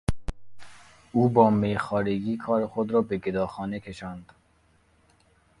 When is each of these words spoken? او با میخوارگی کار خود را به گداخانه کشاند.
او 1.11 1.29
با 1.29 1.49
میخوارگی 1.49 2.37
کار 2.37 2.67
خود 2.67 2.91
را 2.91 3.01
به 3.01 3.17
گداخانه 3.17 3.79
کشاند. 3.79 4.25